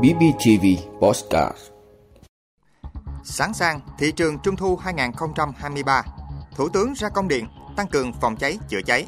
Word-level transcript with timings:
BBTV 0.00 0.66
Postcard 1.00 1.56
Sẵn 3.24 3.54
sàng 3.54 3.80
thị 3.98 4.12
trường 4.12 4.38
Trung 4.38 4.56
thu 4.56 4.76
2023, 4.76 6.02
Thủ 6.56 6.68
tướng 6.68 6.92
ra 6.92 7.08
công 7.08 7.28
điện 7.28 7.46
tăng 7.76 7.86
cường 7.86 8.12
phòng 8.12 8.36
cháy 8.36 8.58
chữa 8.68 8.80
cháy. 8.86 9.06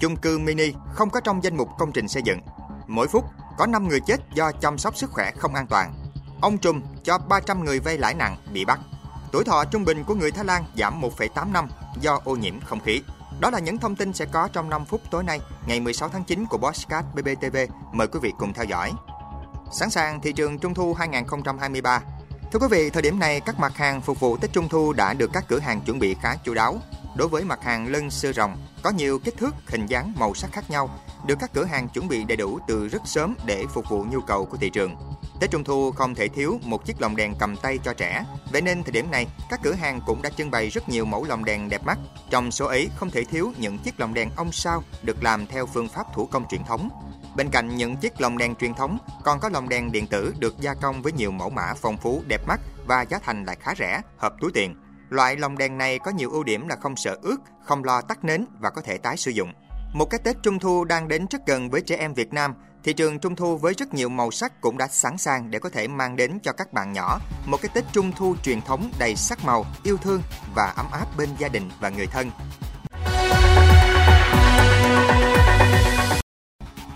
Chung 0.00 0.16
cư 0.16 0.38
mini 0.38 0.72
không 0.94 1.10
có 1.10 1.20
trong 1.20 1.44
danh 1.44 1.56
mục 1.56 1.68
công 1.78 1.92
trình 1.92 2.08
xây 2.08 2.22
dựng. 2.22 2.40
Mỗi 2.86 3.08
phút 3.08 3.24
có 3.58 3.66
5 3.66 3.88
người 3.88 4.00
chết 4.00 4.20
do 4.34 4.52
chăm 4.52 4.78
sóc 4.78 4.96
sức 4.96 5.10
khỏe 5.10 5.30
không 5.30 5.54
an 5.54 5.66
toàn. 5.66 5.94
Ông 6.40 6.58
Trùm 6.58 6.82
cho 7.04 7.18
300 7.18 7.64
người 7.64 7.80
vay 7.80 7.98
lãi 7.98 8.14
nặng 8.14 8.36
bị 8.52 8.64
bắt. 8.64 8.80
Tuổi 9.32 9.44
thọ 9.44 9.64
trung 9.64 9.84
bình 9.84 10.04
của 10.04 10.14
người 10.14 10.30
Thái 10.30 10.44
Lan 10.44 10.64
giảm 10.76 11.00
1,8 11.00 11.52
năm 11.52 11.68
do 12.00 12.20
ô 12.24 12.36
nhiễm 12.36 12.60
không 12.60 12.80
khí. 12.80 13.02
Đó 13.40 13.50
là 13.50 13.58
những 13.58 13.78
thông 13.78 13.96
tin 13.96 14.12
sẽ 14.12 14.24
có 14.24 14.48
trong 14.52 14.70
5 14.70 14.84
phút 14.84 15.00
tối 15.10 15.24
nay, 15.24 15.40
ngày 15.66 15.80
16 15.80 16.08
tháng 16.08 16.24
9 16.24 16.46
của 16.46 16.58
Bosscat 16.58 17.04
BBTV. 17.14 17.56
Mời 17.92 18.06
quý 18.06 18.20
vị 18.22 18.32
cùng 18.38 18.52
theo 18.52 18.64
dõi. 18.64 18.92
Sẵn 19.72 19.90
sàng 19.90 20.20
thị 20.20 20.32
trường 20.32 20.58
Trung 20.58 20.74
thu 20.74 20.94
2023. 20.94 22.02
Thưa 22.52 22.58
quý 22.58 22.66
vị, 22.70 22.90
thời 22.90 23.02
điểm 23.02 23.18
này 23.18 23.40
các 23.40 23.58
mặt 23.58 23.76
hàng 23.76 24.00
phục 24.00 24.20
vụ 24.20 24.36
Tết 24.36 24.52
Trung 24.52 24.68
thu 24.68 24.92
đã 24.92 25.14
được 25.14 25.30
các 25.32 25.44
cửa 25.48 25.58
hàng 25.58 25.80
chuẩn 25.80 25.98
bị 25.98 26.16
khá 26.22 26.36
chu 26.44 26.54
đáo. 26.54 26.78
Đối 27.16 27.28
với 27.28 27.44
mặt 27.44 27.62
hàng 27.62 27.86
lân 27.86 28.10
sư 28.10 28.32
rồng, 28.32 28.56
có 28.82 28.90
nhiều 28.90 29.18
kích 29.18 29.36
thước, 29.38 29.54
hình 29.66 29.86
dáng, 29.86 30.12
màu 30.16 30.34
sắc 30.34 30.52
khác 30.52 30.70
nhau, 30.70 30.90
được 31.26 31.34
các 31.40 31.50
cửa 31.54 31.64
hàng 31.64 31.88
chuẩn 31.88 32.08
bị 32.08 32.24
đầy 32.24 32.36
đủ 32.36 32.58
từ 32.66 32.88
rất 32.88 33.02
sớm 33.04 33.34
để 33.46 33.64
phục 33.74 33.84
vụ 33.88 34.04
nhu 34.10 34.20
cầu 34.20 34.46
của 34.46 34.56
thị 34.56 34.70
trường. 34.70 34.96
Tết 35.40 35.50
Trung 35.50 35.64
thu 35.64 35.90
không 35.90 36.14
thể 36.14 36.28
thiếu 36.28 36.60
một 36.64 36.84
chiếc 36.84 37.00
lồng 37.00 37.16
đèn 37.16 37.34
cầm 37.38 37.56
tay 37.56 37.78
cho 37.84 37.94
trẻ. 37.94 38.24
Vậy 38.52 38.62
nên 38.62 38.82
thời 38.82 38.92
điểm 38.92 39.10
này, 39.10 39.26
các 39.50 39.60
cửa 39.62 39.72
hàng 39.72 40.00
cũng 40.06 40.22
đã 40.22 40.30
trưng 40.30 40.50
bày 40.50 40.68
rất 40.68 40.88
nhiều 40.88 41.04
mẫu 41.04 41.24
lồng 41.24 41.44
đèn 41.44 41.68
đẹp 41.68 41.84
mắt. 41.84 41.98
Trong 42.30 42.50
số 42.50 42.66
ấy 42.66 42.88
không 42.96 43.10
thể 43.10 43.24
thiếu 43.24 43.52
những 43.58 43.78
chiếc 43.78 44.00
lồng 44.00 44.14
đèn 44.14 44.30
ông 44.36 44.52
sao 44.52 44.82
được 45.02 45.22
làm 45.22 45.46
theo 45.46 45.66
phương 45.66 45.88
pháp 45.88 46.06
thủ 46.14 46.26
công 46.26 46.48
truyền 46.48 46.64
thống. 46.64 46.88
Bên 47.36 47.50
cạnh 47.50 47.76
những 47.76 47.96
chiếc 47.96 48.20
lồng 48.20 48.38
đèn 48.38 48.54
truyền 48.54 48.74
thống, 48.74 48.98
còn 49.24 49.40
có 49.40 49.48
lồng 49.48 49.68
đèn 49.68 49.92
điện 49.92 50.06
tử 50.06 50.34
được 50.38 50.60
gia 50.60 50.74
công 50.74 51.02
với 51.02 51.12
nhiều 51.12 51.30
mẫu 51.30 51.50
mã 51.50 51.74
phong 51.80 51.96
phú, 51.96 52.22
đẹp 52.26 52.40
mắt 52.46 52.60
và 52.86 53.02
giá 53.02 53.18
thành 53.18 53.44
lại 53.44 53.56
khá 53.60 53.74
rẻ, 53.78 54.00
hợp 54.18 54.32
túi 54.40 54.50
tiền. 54.54 54.76
Loại 55.08 55.36
lồng 55.36 55.58
đèn 55.58 55.78
này 55.78 55.98
có 55.98 56.10
nhiều 56.10 56.30
ưu 56.30 56.44
điểm 56.44 56.68
là 56.68 56.76
không 56.76 56.96
sợ 56.96 57.16
ướt, 57.22 57.36
không 57.64 57.84
lo 57.84 58.00
tắt 58.00 58.24
nến 58.24 58.46
và 58.60 58.70
có 58.70 58.82
thể 58.82 58.98
tái 58.98 59.16
sử 59.16 59.30
dụng. 59.30 59.52
Một 59.94 60.10
cái 60.10 60.20
Tết 60.24 60.36
Trung 60.42 60.58
thu 60.58 60.84
đang 60.84 61.08
đến 61.08 61.26
rất 61.30 61.46
gần 61.46 61.70
với 61.70 61.80
trẻ 61.80 61.96
em 61.96 62.14
Việt 62.14 62.32
Nam, 62.32 62.54
thị 62.84 62.92
trường 62.92 63.18
Trung 63.18 63.36
thu 63.36 63.56
với 63.56 63.74
rất 63.74 63.94
nhiều 63.94 64.08
màu 64.08 64.30
sắc 64.30 64.60
cũng 64.60 64.78
đã 64.78 64.88
sẵn 64.88 65.18
sàng 65.18 65.50
để 65.50 65.58
có 65.58 65.70
thể 65.70 65.88
mang 65.88 66.16
đến 66.16 66.38
cho 66.42 66.52
các 66.52 66.72
bạn 66.72 66.92
nhỏ 66.92 67.18
một 67.46 67.58
cái 67.62 67.70
Tết 67.74 67.84
Trung 67.92 68.12
thu 68.16 68.34
truyền 68.42 68.60
thống 68.62 68.90
đầy 68.98 69.16
sắc 69.16 69.44
màu, 69.44 69.64
yêu 69.82 69.96
thương 69.96 70.22
và 70.54 70.72
ấm 70.76 70.86
áp 70.92 71.06
bên 71.18 71.28
gia 71.38 71.48
đình 71.48 71.70
và 71.80 71.88
người 71.88 72.06
thân. 72.06 72.30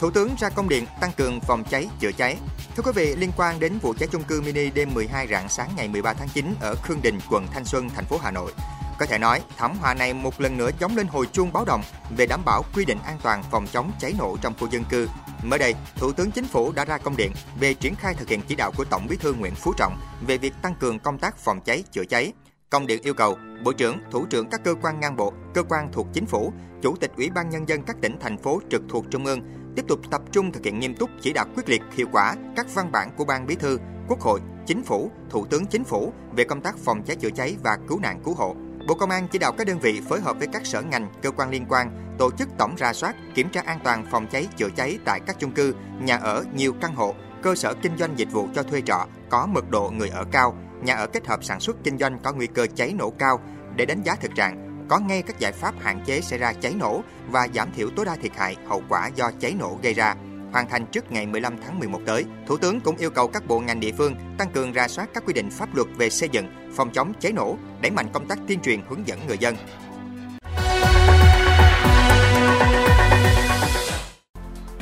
Thủ 0.05 0.11
tướng 0.11 0.35
ra 0.39 0.49
công 0.49 0.69
điện 0.69 0.87
tăng 1.01 1.13
cường 1.17 1.41
phòng 1.41 1.65
cháy 1.71 1.89
chữa 2.01 2.13
cháy. 2.13 2.37
Thưa 2.77 2.83
quý 2.83 2.93
vị, 2.95 3.17
liên 3.17 3.31
quan 3.37 3.61
đến 3.61 3.79
vụ 3.79 3.95
cháy 3.99 4.09
chung 4.13 4.23
cư 4.23 4.41
mini 4.41 4.71
đêm 4.71 4.95
12 4.95 5.27
rạng 5.27 5.49
sáng 5.49 5.71
ngày 5.77 5.89
13 5.89 6.13
tháng 6.13 6.29
9 6.29 6.55
ở 6.61 6.75
Khương 6.75 7.03
Đình, 7.03 7.19
quận 7.31 7.47
Thanh 7.47 7.65
Xuân, 7.65 7.89
thành 7.89 8.05
phố 8.05 8.19
Hà 8.23 8.31
Nội, 8.31 8.53
có 8.99 9.07
thể 9.07 9.19
nói, 9.19 9.43
thảm 9.57 9.77
họa 9.81 9.95
này 9.95 10.15
một 10.15 10.41
lần 10.41 10.57
nữa 10.57 10.71
chống 10.81 10.97
lên 10.97 11.07
hồi 11.07 11.27
chuông 11.33 11.53
báo 11.53 11.65
động 11.65 11.83
về 12.17 12.27
đảm 12.27 12.41
bảo 12.45 12.63
quy 12.75 12.85
định 12.85 12.99
an 13.05 13.19
toàn 13.23 13.43
phòng 13.51 13.67
chống 13.73 13.93
cháy 14.01 14.15
nổ 14.19 14.37
trong 14.43 14.55
khu 14.61 14.69
dân 14.71 14.85
cư. 14.85 15.09
Mới 15.43 15.59
đây, 15.59 15.75
Thủ 15.97 16.13
tướng 16.13 16.31
Chính 16.31 16.47
phủ 16.47 16.73
đã 16.73 16.85
ra 16.85 16.99
công 16.99 17.17
điện 17.17 17.33
về 17.61 17.75
triển 17.75 17.95
khai 17.95 18.15
thực 18.15 18.29
hiện 18.29 18.41
chỉ 18.49 18.55
đạo 18.55 18.73
của 18.77 18.85
Tổng 18.85 19.07
Bí 19.07 19.17
thư 19.17 19.35
Nguyễn 19.35 19.55
Phú 19.55 19.73
Trọng 19.77 19.97
về 20.27 20.39
việc 20.39 20.55
tăng 20.63 20.75
cường 20.75 20.99
công 20.99 21.19
tác 21.19 21.39
phòng 21.39 21.61
cháy 21.61 21.85
chữa 21.93 22.05
cháy. 22.05 22.33
Công 22.71 22.87
điện 22.87 23.03
yêu 23.03 23.15
cầu 23.15 23.39
Bộ 23.65 23.73
trưởng, 23.73 23.99
Thủ 24.11 24.27
trưởng 24.27 24.49
các 24.51 24.61
cơ 24.65 24.75
quan 24.83 25.01
ngang 25.01 25.17
bộ, 25.17 25.33
cơ 25.55 25.63
quan 25.63 25.93
thuộc 25.93 26.07
Chính 26.13 26.27
phủ, 26.27 26.53
Chủ 26.83 26.97
tịch 26.97 27.11
Ủy 27.17 27.31
ban 27.31 27.51
Nhân 27.51 27.69
dân 27.69 27.83
các 27.83 27.97
tỉnh, 28.01 28.17
thành 28.21 28.39
phố 28.39 28.61
trực 28.71 28.83
thuộc 28.89 29.05
Trung 29.11 29.25
ương 29.25 29.41
tiếp 29.77 29.85
tục 29.89 30.01
tập 30.11 30.23
trung 30.33 30.53
thực 30.53 30.65
hiện 30.65 30.79
nghiêm 30.79 30.95
túc 30.95 31.11
chỉ 31.21 31.33
đạo 31.33 31.47
quyết 31.57 31.69
liệt, 31.69 31.83
hiệu 31.93 32.07
quả 32.13 32.35
các 32.57 32.67
văn 32.75 32.93
bản 32.93 33.11
của 33.17 33.25
Ban 33.25 33.47
Bí 33.47 33.55
thư, 33.55 33.79
Quốc 34.09 34.21
hội, 34.21 34.41
Chính 34.67 34.83
phủ, 34.83 35.11
Thủ 35.31 35.47
tướng 35.47 35.67
Chính 35.67 35.85
phủ 35.85 36.13
về 36.37 36.45
công 36.45 36.61
tác 36.61 36.79
phòng 36.79 37.03
cháy 37.03 37.17
chữa 37.17 37.31
cháy 37.31 37.57
và 37.63 37.79
cứu 37.89 38.01
nạn 38.01 38.21
cứu 38.25 38.35
hộ. 38.35 38.57
Bộ 38.89 38.95
Công 38.95 39.11
an 39.11 39.29
chỉ 39.33 39.39
đạo 39.39 39.53
các 39.53 39.67
đơn 39.67 39.79
vị 39.79 40.01
phối 40.09 40.21
hợp 40.21 40.39
với 40.39 40.49
các 40.53 40.67
sở 40.67 40.83
ngành, 40.83 41.13
cơ 41.23 41.31
quan 41.31 41.51
liên 41.51 41.67
quan 41.69 42.17
tổ 42.19 42.31
chức 42.31 42.49
tổng 42.59 42.75
ra 42.77 42.93
soát, 42.93 43.15
kiểm 43.35 43.49
tra 43.49 43.63
an 43.67 43.79
toàn 43.85 44.07
phòng 44.11 44.27
cháy 44.27 44.47
chữa 44.57 44.69
cháy 44.77 44.99
tại 45.05 45.21
các 45.27 45.37
chung 45.39 45.53
cư, 45.53 45.75
nhà 46.01 46.17
ở 46.17 46.45
nhiều 46.55 46.73
căn 46.81 46.95
hộ, 46.95 47.15
cơ 47.43 47.55
sở 47.55 47.75
kinh 47.75 47.97
doanh 47.99 48.19
dịch 48.19 48.33
vụ 48.33 48.49
cho 48.55 48.63
thuê 48.63 48.81
trọ 48.81 49.07
có 49.31 49.47
mật 49.47 49.71
độ 49.71 49.91
người 49.91 50.09
ở 50.09 50.25
cao, 50.33 50.57
nhà 50.83 50.95
ở 50.95 51.07
kết 51.07 51.27
hợp 51.27 51.45
sản 51.45 51.61
xuất 51.61 51.77
kinh 51.85 51.99
doanh 51.99 52.19
có 52.19 52.33
nguy 52.33 52.47
cơ 52.47 52.67
cháy 52.75 52.95
nổ 52.99 53.11
cao 53.11 53.41
để 53.77 53.87
đánh 53.87 54.03
giá 54.03 54.15
thực 54.15 54.35
trạng, 54.35 54.74
có 54.89 54.99
ngay 54.99 55.23
các 55.23 55.39
giải 55.39 55.53
pháp 55.53 55.75
hạn 55.81 56.01
chế 56.07 56.21
xảy 56.21 56.39
ra 56.39 56.53
cháy 56.53 56.75
nổ 56.79 57.03
và 57.29 57.49
giảm 57.55 57.73
thiểu 57.73 57.89
tối 57.97 58.05
đa 58.05 58.17
thiệt 58.17 58.33
hại 58.37 58.57
hậu 58.67 58.83
quả 58.89 59.11
do 59.15 59.31
cháy 59.41 59.55
nổ 59.59 59.79
gây 59.83 59.95
ra 59.95 60.15
hoàn 60.55 60.69
thành 60.69 60.87
trước 60.87 61.13
ngày 61.13 61.27
15 61.27 61.57
tháng 61.65 61.79
11 61.79 62.01
tới. 62.07 62.25
Thủ 62.47 62.57
tướng 62.57 62.81
cũng 62.81 62.97
yêu 62.97 63.11
cầu 63.11 63.29
các 63.29 63.47
bộ 63.47 63.61
ngành 63.61 63.81
địa 63.81 63.93
phương 63.99 64.15
tăng 64.39 64.51
cường 64.51 64.73
ra 64.73 64.89
soát 64.89 65.09
các 65.15 65.23
quy 65.27 65.33
định 65.33 65.51
pháp 65.51 65.75
luật 65.75 65.89
về 65.97 66.11
xây 66.11 66.29
dựng, 66.33 66.47
phòng 66.77 66.91
chống 66.93 67.13
cháy 67.21 67.33
nổ, 67.33 67.57
đẩy 67.81 67.91
mạnh 67.91 68.07
công 68.13 68.29
tác 68.29 68.39
tuyên 68.49 68.61
truyền 68.61 68.81
hướng 68.89 69.07
dẫn 69.07 69.19
người 69.27 69.39
dân. 69.39 69.57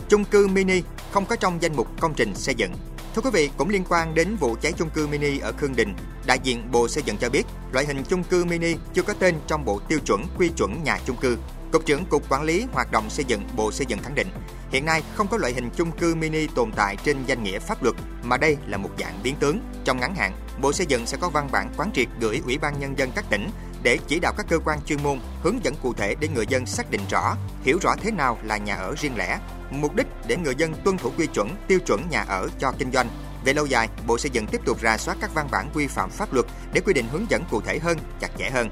Chung 0.08 0.24
cư 0.24 0.48
mini 0.48 0.82
không 1.10 1.26
có 1.26 1.36
trong 1.36 1.62
danh 1.62 1.76
mục 1.76 2.00
công 2.00 2.14
trình 2.14 2.34
xây 2.34 2.54
dựng. 2.54 2.72
Thưa 3.15 3.23
quý 3.23 3.31
vị, 3.33 3.50
cũng 3.56 3.69
liên 3.69 3.84
quan 3.89 4.15
đến 4.15 4.37
vụ 4.37 4.56
cháy 4.61 4.73
chung 4.78 4.91
cư 4.91 5.06
mini 5.06 5.39
ở 5.39 5.53
Khương 5.53 5.77
Đình, 5.77 5.95
đại 6.27 6.39
diện 6.43 6.71
Bộ 6.73 6.89
Xây 6.89 7.03
dựng 7.06 7.17
cho 7.17 7.31
biết, 7.31 7.43
loại 7.73 7.87
hình 7.87 8.03
chung 8.09 8.25
cư 8.25 8.45
mini 8.45 8.75
chưa 8.95 9.03
có 9.03 9.12
tên 9.12 9.34
trong 9.47 9.65
bộ 9.65 9.81
tiêu 9.89 9.99
chuẩn 10.06 10.25
quy 10.39 10.49
chuẩn 10.56 10.83
nhà 10.84 10.99
chung 11.06 11.17
cư. 11.17 11.39
Cục 11.73 11.87
trưởng 11.87 12.05
Cục 12.05 12.28
Quản 12.28 12.43
lý 12.43 12.67
Hoạt 12.73 12.93
động 12.93 13.11
Xây 13.11 13.25
dựng 13.25 13.43
Bộ 13.56 13.73
Xây 13.73 13.87
dựng 13.87 13.99
khẳng 13.99 14.15
định, 14.15 14.28
hiện 14.71 14.84
nay 14.84 15.03
không 15.15 15.28
có 15.28 15.37
loại 15.37 15.53
hình 15.53 15.71
chung 15.77 15.93
cư 15.93 16.15
mini 16.15 16.47
tồn 16.47 16.73
tại 16.77 16.97
trên 17.05 17.17
danh 17.27 17.43
nghĩa 17.43 17.59
pháp 17.59 17.83
luật, 17.83 17.97
mà 18.23 18.37
đây 18.37 18.56
là 18.67 18.77
một 18.77 18.91
dạng 18.99 19.21
biến 19.23 19.34
tướng. 19.41 19.61
Trong 19.84 20.00
ngắn 20.00 20.15
hạn, 20.15 20.33
Bộ 20.61 20.73
Xây 20.73 20.87
dựng 20.87 21.06
sẽ 21.06 21.17
có 21.21 21.29
văn 21.29 21.49
bản 21.53 21.73
quán 21.77 21.91
triệt 21.94 22.09
gửi 22.21 22.41
Ủy 22.44 22.59
ban 22.59 22.81
Nhân 22.81 22.99
dân 22.99 23.11
các 23.15 23.25
tỉnh 23.31 23.49
để 23.82 23.98
chỉ 24.09 24.20
đạo 24.20 24.32
các 24.37 24.47
cơ 24.48 24.59
quan 24.59 24.78
chuyên 24.87 25.03
môn 25.03 25.19
hướng 25.43 25.65
dẫn 25.65 25.75
cụ 25.82 25.94
thể 25.94 26.15
để 26.20 26.28
người 26.28 26.47
dân 26.48 26.66
xác 26.66 26.91
định 26.91 27.00
rõ, 27.10 27.37
hiểu 27.62 27.78
rõ 27.82 27.94
thế 28.03 28.10
nào 28.10 28.38
là 28.43 28.56
nhà 28.56 28.75
ở 28.75 28.94
riêng 28.98 29.16
lẻ, 29.16 29.38
mục 29.70 29.94
đích 29.94 30.06
để 30.26 30.37
người 30.37 30.54
dân 30.54 30.75
tuân 30.84 30.98
thủ 30.98 31.12
quy 31.19 31.26
chuẩn, 31.26 31.48
tiêu 31.69 31.78
chuẩn 31.87 32.10
nhà 32.10 32.25
ở 32.28 32.48
cho 32.59 32.72
kinh 32.78 32.93
doanh. 32.93 33.09
Về 33.44 33.53
lâu 33.53 33.66
dài, 33.66 33.88
Bộ 34.06 34.19
Xây 34.19 34.31
dựng 34.31 34.47
tiếp 34.47 34.60
tục 34.65 34.81
rà 34.82 34.98
soát 34.98 35.16
các 35.20 35.34
văn 35.34 35.48
bản 35.50 35.70
quy 35.75 35.87
phạm 35.87 36.10
pháp 36.10 36.32
luật 36.32 36.47
để 36.72 36.81
quy 36.81 36.93
định 36.93 37.06
hướng 37.12 37.26
dẫn 37.31 37.43
cụ 37.50 37.60
thể 37.60 37.78
hơn, 37.78 37.98
chặt 38.20 38.28
chẽ 38.38 38.50
hơn. 38.50 38.70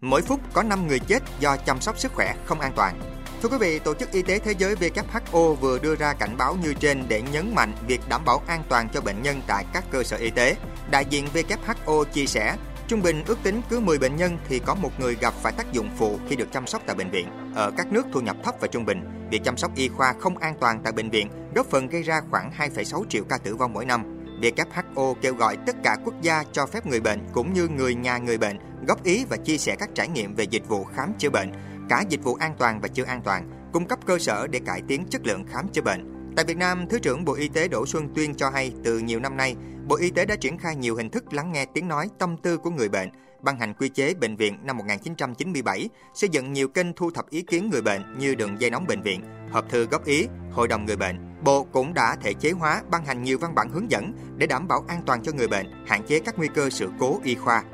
Mỗi 0.00 0.22
phút 0.22 0.40
có 0.52 0.62
5 0.62 0.88
người 0.88 0.98
chết 0.98 1.22
do 1.40 1.56
chăm 1.56 1.80
sóc 1.80 1.98
sức 1.98 2.12
khỏe 2.12 2.34
không 2.46 2.60
an 2.60 2.72
toàn. 2.76 3.19
Thưa 3.42 3.48
quý 3.48 3.56
vị, 3.60 3.78
Tổ 3.78 3.94
chức 3.94 4.12
Y 4.12 4.22
tế 4.22 4.38
Thế 4.38 4.54
giới 4.58 4.74
WHO 4.74 5.54
vừa 5.54 5.78
đưa 5.78 5.96
ra 5.96 6.14
cảnh 6.14 6.36
báo 6.38 6.56
như 6.62 6.74
trên 6.74 7.04
để 7.08 7.22
nhấn 7.32 7.54
mạnh 7.54 7.72
việc 7.86 8.00
đảm 8.08 8.24
bảo 8.24 8.42
an 8.46 8.62
toàn 8.68 8.88
cho 8.94 9.00
bệnh 9.00 9.22
nhân 9.22 9.40
tại 9.46 9.64
các 9.72 9.84
cơ 9.90 10.02
sở 10.02 10.16
y 10.16 10.30
tế. 10.30 10.56
Đại 10.90 11.04
diện 11.10 11.26
WHO 11.34 12.04
chia 12.04 12.26
sẻ, 12.26 12.56
trung 12.88 13.02
bình 13.02 13.22
ước 13.26 13.38
tính 13.42 13.60
cứ 13.70 13.80
10 13.80 13.98
bệnh 13.98 14.16
nhân 14.16 14.38
thì 14.48 14.58
có 14.58 14.74
một 14.74 15.00
người 15.00 15.16
gặp 15.20 15.34
phải 15.42 15.52
tác 15.52 15.72
dụng 15.72 15.88
phụ 15.96 16.18
khi 16.28 16.36
được 16.36 16.52
chăm 16.52 16.66
sóc 16.66 16.82
tại 16.86 16.96
bệnh 16.96 17.10
viện. 17.10 17.28
Ở 17.54 17.70
các 17.76 17.92
nước 17.92 18.06
thu 18.12 18.20
nhập 18.20 18.36
thấp 18.44 18.54
và 18.60 18.68
trung 18.68 18.84
bình, 18.84 19.28
việc 19.30 19.40
chăm 19.44 19.56
sóc 19.56 19.70
y 19.76 19.88
khoa 19.88 20.14
không 20.20 20.38
an 20.38 20.54
toàn 20.60 20.80
tại 20.84 20.92
bệnh 20.92 21.10
viện 21.10 21.28
góp 21.54 21.66
phần 21.66 21.88
gây 21.88 22.02
ra 22.02 22.20
khoảng 22.30 22.52
2,6 22.58 23.04
triệu 23.08 23.24
ca 23.24 23.38
tử 23.38 23.56
vong 23.56 23.72
mỗi 23.72 23.84
năm. 23.84 24.04
WHO 24.42 25.14
kêu 25.14 25.34
gọi 25.34 25.56
tất 25.66 25.76
cả 25.84 25.96
quốc 26.04 26.14
gia 26.22 26.44
cho 26.52 26.66
phép 26.66 26.86
người 26.86 27.00
bệnh 27.00 27.20
cũng 27.32 27.52
như 27.52 27.68
người 27.68 27.94
nhà 27.94 28.18
người 28.18 28.38
bệnh 28.38 28.58
góp 28.88 29.04
ý 29.04 29.24
và 29.28 29.36
chia 29.36 29.56
sẻ 29.58 29.76
các 29.78 29.88
trải 29.94 30.08
nghiệm 30.08 30.34
về 30.34 30.44
dịch 30.44 30.68
vụ 30.68 30.84
khám 30.84 31.12
chữa 31.18 31.30
bệnh, 31.30 31.52
cả 31.90 32.04
dịch 32.08 32.24
vụ 32.24 32.34
an 32.34 32.54
toàn 32.58 32.80
và 32.80 32.88
chưa 32.88 33.04
an 33.04 33.20
toàn, 33.24 33.50
cung 33.72 33.86
cấp 33.86 33.98
cơ 34.06 34.18
sở 34.18 34.46
để 34.46 34.60
cải 34.66 34.82
tiến 34.88 35.04
chất 35.10 35.26
lượng 35.26 35.44
khám 35.44 35.68
chữa 35.68 35.82
bệnh. 35.82 36.32
Tại 36.36 36.44
Việt 36.44 36.56
Nam, 36.56 36.86
Thứ 36.90 36.98
trưởng 36.98 37.24
Bộ 37.24 37.34
Y 37.34 37.48
tế 37.48 37.68
Đỗ 37.68 37.86
Xuân 37.86 38.08
Tuyên 38.14 38.34
cho 38.34 38.50
hay 38.50 38.72
từ 38.84 38.98
nhiều 38.98 39.20
năm 39.20 39.36
nay, 39.36 39.56
Bộ 39.88 39.96
Y 39.96 40.10
tế 40.10 40.24
đã 40.24 40.36
triển 40.36 40.58
khai 40.58 40.76
nhiều 40.76 40.96
hình 40.96 41.10
thức 41.10 41.32
lắng 41.32 41.52
nghe 41.52 41.66
tiếng 41.74 41.88
nói 41.88 42.08
tâm 42.18 42.36
tư 42.36 42.56
của 42.56 42.70
người 42.70 42.88
bệnh, 42.88 43.08
ban 43.40 43.58
hành 43.58 43.74
quy 43.74 43.88
chế 43.88 44.14
bệnh 44.14 44.36
viện 44.36 44.58
năm 44.62 44.76
1997, 44.76 45.88
xây 46.14 46.28
dựng 46.28 46.52
nhiều 46.52 46.68
kênh 46.68 46.92
thu 46.92 47.10
thập 47.10 47.30
ý 47.30 47.42
kiến 47.42 47.70
người 47.70 47.82
bệnh 47.82 48.18
như 48.18 48.34
đường 48.34 48.60
dây 48.60 48.70
nóng 48.70 48.86
bệnh 48.86 49.02
viện, 49.02 49.22
hộp 49.50 49.70
thư 49.70 49.86
góp 49.86 50.04
ý, 50.04 50.26
hội 50.52 50.68
đồng 50.68 50.86
người 50.86 50.96
bệnh. 50.96 51.16
Bộ 51.44 51.64
cũng 51.64 51.94
đã 51.94 52.16
thể 52.22 52.34
chế 52.34 52.50
hóa 52.50 52.82
ban 52.90 53.04
hành 53.04 53.22
nhiều 53.22 53.38
văn 53.38 53.54
bản 53.54 53.70
hướng 53.70 53.90
dẫn 53.90 54.12
để 54.36 54.46
đảm 54.46 54.68
bảo 54.68 54.84
an 54.88 55.02
toàn 55.06 55.22
cho 55.22 55.32
người 55.32 55.48
bệnh, 55.48 55.66
hạn 55.86 56.02
chế 56.06 56.20
các 56.20 56.38
nguy 56.38 56.48
cơ 56.54 56.70
sự 56.70 56.90
cố 56.98 57.20
y 57.24 57.34
khoa. 57.34 57.64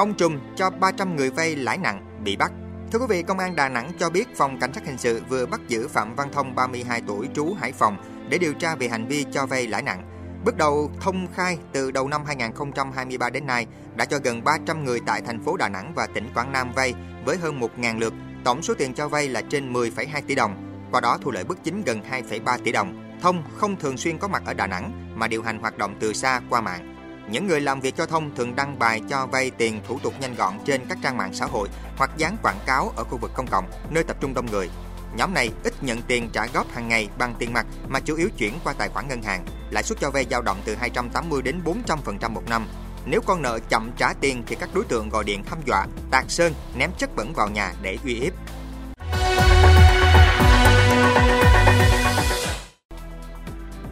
Ông 0.00 0.14
Trùm 0.14 0.38
cho 0.56 0.70
300 0.70 1.16
người 1.16 1.30
vay 1.30 1.56
lãi 1.56 1.78
nặng 1.78 2.22
bị 2.24 2.36
bắt. 2.36 2.52
Thưa 2.92 2.98
quý 2.98 3.06
vị, 3.08 3.22
Công 3.22 3.38
an 3.38 3.56
Đà 3.56 3.68
Nẵng 3.68 3.92
cho 3.98 4.10
biết 4.10 4.36
phòng 4.36 4.60
cảnh 4.60 4.72
sát 4.72 4.86
hình 4.86 4.98
sự 4.98 5.22
vừa 5.28 5.46
bắt 5.46 5.60
giữ 5.68 5.88
Phạm 5.88 6.14
Văn 6.14 6.28
Thông 6.32 6.54
32 6.54 7.02
tuổi 7.06 7.28
trú 7.34 7.54
Hải 7.60 7.72
Phòng 7.72 7.96
để 8.28 8.38
điều 8.38 8.54
tra 8.54 8.74
về 8.74 8.88
hành 8.88 9.06
vi 9.06 9.24
cho 9.32 9.46
vay 9.46 9.66
lãi 9.66 9.82
nặng. 9.82 10.02
Bước 10.44 10.56
đầu, 10.56 10.90
Thông 11.00 11.26
khai 11.34 11.58
từ 11.72 11.90
đầu 11.90 12.08
năm 12.08 12.24
2023 12.26 13.30
đến 13.30 13.46
nay 13.46 13.66
đã 13.96 14.04
cho 14.04 14.18
gần 14.24 14.44
300 14.44 14.84
người 14.84 15.00
tại 15.06 15.20
thành 15.20 15.42
phố 15.42 15.56
Đà 15.56 15.68
Nẵng 15.68 15.92
và 15.94 16.06
tỉnh 16.06 16.28
Quảng 16.34 16.52
Nam 16.52 16.72
vay 16.72 16.94
với 17.24 17.36
hơn 17.36 17.60
1.000 17.60 17.98
lượt. 17.98 18.14
Tổng 18.44 18.62
số 18.62 18.74
tiền 18.74 18.94
cho 18.94 19.08
vay 19.08 19.28
là 19.28 19.42
trên 19.42 19.72
10,2 19.72 20.22
tỷ 20.26 20.34
đồng. 20.34 20.82
Qua 20.90 21.00
đó 21.00 21.18
thu 21.22 21.30
lợi 21.30 21.44
bất 21.44 21.64
chính 21.64 21.82
gần 21.84 22.00
2,3 22.10 22.58
tỷ 22.64 22.72
đồng. 22.72 23.18
Thông 23.22 23.42
không 23.56 23.76
thường 23.76 23.96
xuyên 23.96 24.18
có 24.18 24.28
mặt 24.28 24.42
ở 24.46 24.54
Đà 24.54 24.66
Nẵng 24.66 25.12
mà 25.18 25.28
điều 25.28 25.42
hành 25.42 25.58
hoạt 25.58 25.78
động 25.78 25.94
từ 26.00 26.12
xa 26.12 26.40
qua 26.50 26.60
mạng. 26.60 26.99
Những 27.30 27.46
người 27.46 27.60
làm 27.60 27.80
việc 27.80 27.96
cho 27.96 28.06
thông 28.06 28.34
thường 28.34 28.56
đăng 28.56 28.78
bài 28.78 29.02
cho 29.08 29.26
vay 29.26 29.50
tiền 29.50 29.80
thủ 29.88 29.98
tục 29.98 30.14
nhanh 30.20 30.34
gọn 30.34 30.54
trên 30.64 30.80
các 30.88 30.98
trang 31.02 31.16
mạng 31.16 31.34
xã 31.34 31.46
hội 31.46 31.68
hoặc 31.96 32.10
dán 32.16 32.36
quảng 32.42 32.58
cáo 32.66 32.92
ở 32.96 33.04
khu 33.04 33.18
vực 33.18 33.30
công 33.34 33.46
cộng, 33.46 33.70
nơi 33.90 34.04
tập 34.04 34.16
trung 34.20 34.34
đông 34.34 34.46
người. 34.46 34.70
Nhóm 35.16 35.34
này 35.34 35.50
ít 35.64 35.82
nhận 35.82 36.02
tiền 36.02 36.28
trả 36.32 36.46
góp 36.46 36.72
hàng 36.72 36.88
ngày 36.88 37.08
bằng 37.18 37.34
tiền 37.38 37.52
mặt 37.52 37.66
mà 37.88 38.00
chủ 38.00 38.16
yếu 38.16 38.28
chuyển 38.38 38.54
qua 38.64 38.72
tài 38.72 38.88
khoản 38.88 39.08
ngân 39.08 39.22
hàng. 39.22 39.44
Lãi 39.70 39.82
suất 39.82 40.00
cho 40.00 40.10
vay 40.10 40.26
dao 40.30 40.42
động 40.42 40.60
từ 40.64 40.74
280 40.74 41.42
đến 41.42 41.60
400% 41.64 42.30
một 42.30 42.42
năm. 42.48 42.66
Nếu 43.06 43.20
con 43.26 43.42
nợ 43.42 43.58
chậm 43.68 43.90
trả 43.96 44.12
tiền 44.20 44.42
thì 44.46 44.56
các 44.56 44.70
đối 44.74 44.84
tượng 44.84 45.08
gọi 45.08 45.24
điện 45.24 45.42
hăm 45.46 45.58
dọa, 45.66 45.86
tạt 46.10 46.24
sơn, 46.28 46.54
ném 46.74 46.90
chất 46.98 47.16
bẩn 47.16 47.32
vào 47.32 47.48
nhà 47.48 47.72
để 47.82 47.98
uy 48.04 48.14
hiếp. 48.14 48.32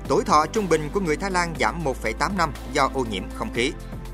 Tuổi 0.09 0.25
thọ 0.25 0.47
trung 0.47 0.69
bình 0.69 0.91
của 0.93 1.01
người 1.01 1.17
Thái 1.17 1.31
Lan 1.31 1.55
giảm 1.61 1.85
1,8 1.85 2.37
năm 2.37 2.53
do 2.73 2.91
ô 2.95 3.05
nhiễm 3.11 3.23
không 3.35 3.55
khí. 3.55 3.73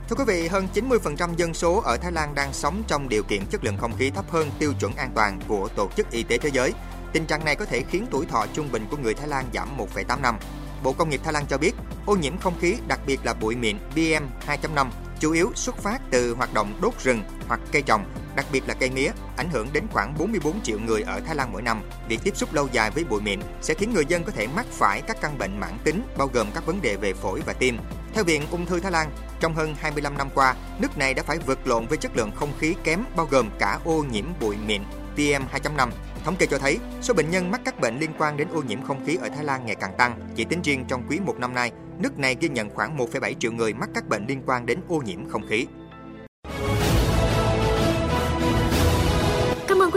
Thưa 0.09 0.17
quý 0.17 0.25
vị, 0.27 0.49
hơn 0.49 0.69
90% 0.75 1.35
dân 1.37 1.55
số 1.55 1.81
ở 1.85 1.97
Thái 1.97 2.13
Lan 2.13 2.35
đang 2.35 2.53
sống 2.53 2.83
trong 2.87 3.09
điều 3.09 3.23
kiện 3.23 3.47
chất 3.47 3.65
lượng 3.65 3.77
không 3.79 3.97
khí 3.99 4.11
thấp 4.11 4.31
hơn 4.31 4.51
tiêu 4.59 4.73
chuẩn 4.81 4.95
an 4.97 5.11
toàn 5.15 5.41
của 5.49 5.69
Tổ 5.77 5.89
chức 5.97 6.11
Y 6.11 6.23
tế 6.23 6.39
Thế 6.39 6.51
giới. 6.53 6.73
Tình 7.13 7.27
trạng 7.27 7.45
này 7.45 7.57
có 7.57 7.65
thể 7.65 7.83
khiến 7.91 8.07
tuổi 8.11 8.27
thọ 8.27 8.47
trung 8.55 8.73
bình 8.73 8.87
của 8.91 8.97
người 8.97 9.15
Thái 9.15 9.29
Lan 9.29 9.45
giảm 9.55 9.69
1,8 9.79 10.21
năm. 10.21 10.39
Bộ 10.83 10.93
Công 10.93 11.11
nghiệp 11.11 11.21
Thái 11.25 11.33
Lan 11.33 11.47
cho 11.49 11.59
biết, 11.59 11.75
ô 12.07 12.17
nhiễm 12.17 12.39
không 12.39 12.59
khí, 12.61 12.77
đặc 12.89 13.01
biệt 13.07 13.21
là 13.25 13.35
bụi 13.35 13.57
mịn 13.57 13.77
PM2.5, 13.95 14.87
chủ 15.21 15.33
yếu 15.33 15.53
xuất 15.55 15.77
phát 15.77 15.99
từ 16.11 16.35
hoạt 16.35 16.55
động 16.55 16.79
đốt 16.83 16.95
rừng 17.03 17.23
hoặc 17.49 17.61
cây 17.73 17.83
trồng, 17.83 18.05
đặc 18.37 18.47
biệt 18.53 18.63
là 18.67 18.75
cây 18.75 18.91
mía, 18.91 19.11
ảnh 19.37 19.51
hưởng 19.51 19.69
đến 19.73 19.85
khoảng 19.93 20.15
44 20.19 20.63
triệu 20.63 20.79
người 20.79 21.03
ở 21.03 21.21
Thái 21.21 21.37
Lan 21.37 21.53
mỗi 21.53 21.63
năm. 21.63 21.83
Việc 22.09 22.21
tiếp 22.25 22.37
xúc 22.37 22.55
lâu 22.55 22.69
dài 22.73 22.91
với 22.91 23.05
bụi 23.05 23.21
mịn 23.21 23.41
sẽ 23.63 23.75
khiến 23.75 23.93
người 23.95 24.05
dân 24.09 24.25
có 24.25 24.33
thể 24.33 24.47
mắc 24.47 24.67
phải 24.71 25.03
các 25.03 25.17
căn 25.21 25.39
bệnh 25.39 25.61
mãn 25.61 25.79
tính, 25.85 26.03
bao 26.17 26.31
gồm 26.33 26.47
các 26.55 26.67
vấn 26.67 26.83
đề 26.83 26.97
về 26.97 27.13
phổi 27.13 27.41
và 27.47 27.53
tim. 27.53 27.79
Theo 28.15 28.25
Viện 28.25 28.43
Ung 28.51 28.67
thư 28.67 28.81
Thái 28.81 28.93
Lan, 28.93 29.11
trong 29.41 29.55
hơn 29.55 29.75
25 29.79 30.19
năm 30.19 30.29
qua, 30.35 30.55
nước 30.79 30.99
này 30.99 31.15
đã 31.15 31.23
phải 31.23 31.39
vượt 31.39 31.67
lộn 31.67 31.87
với 31.87 31.99
chất 31.99 32.17
lượng 32.17 32.31
không 32.35 32.53
khí 32.59 32.75
kém 32.85 33.05
bao 33.17 33.27
gồm 33.31 33.51
cả 33.59 33.79
ô 33.85 34.05
nhiễm 34.11 34.25
bụi 34.41 34.57
mịn 34.67 34.83
PM2.5. 35.17 35.91
Thống 36.25 36.37
kê 36.37 36.47
cho 36.47 36.59
thấy, 36.59 36.79
số 37.03 37.15
bệnh 37.15 37.31
nhân 37.31 37.51
mắc 37.51 37.61
các 37.65 37.81
bệnh 37.81 37.99
liên 37.99 38.11
quan 38.19 38.37
đến 38.37 38.49
ô 38.53 38.63
nhiễm 38.63 38.83
không 38.83 39.07
khí 39.07 39.17
ở 39.17 39.29
Thái 39.29 39.45
Lan 39.45 39.67
ngày 39.67 39.75
càng 39.75 39.95
tăng. 39.99 40.21
Chỉ 40.35 40.45
tính 40.45 40.63
riêng 40.63 40.85
trong 40.89 41.03
quý 41.09 41.21
một 41.21 41.39
năm 41.39 41.55
nay, 41.55 41.73
nước 41.99 42.19
này 42.19 42.37
ghi 42.41 42.49
nhận 42.49 42.71
khoảng 42.71 42.97
1,7 42.97 43.35
triệu 43.39 43.53
người 43.53 43.75
mắc 43.75 43.89
các 43.95 44.09
bệnh 44.09 44.27
liên 44.27 44.43
quan 44.47 44.67
đến 44.67 44.81
ô 44.89 45.03
nhiễm 45.07 45.29
không 45.29 45.47
khí. 45.49 45.67